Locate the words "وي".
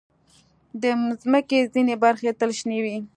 2.85-2.97